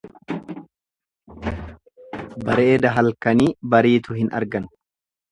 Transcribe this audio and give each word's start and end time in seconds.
Bareeda 2.47 2.93
halkanii 2.95 3.49
bariitu 3.75 4.17
hin 4.21 4.33
argan. 4.41 4.67